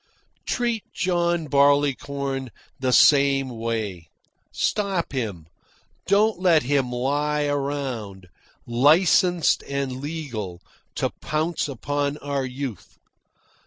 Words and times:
Treat 0.47 0.81
John 0.95 1.45
Barleycorn 1.45 2.49
the 2.79 2.91
same 2.91 3.49
way. 3.49 4.07
Stop 4.51 5.11
him. 5.11 5.45
Don't 6.07 6.39
let 6.39 6.63
him 6.63 6.91
lie 6.91 7.45
around, 7.45 8.27
licensed 8.65 9.61
and 9.69 9.97
legal, 9.97 10.59
to 10.95 11.11
pounce 11.21 11.67
upon 11.67 12.17
our 12.17 12.47
youth. 12.47 12.97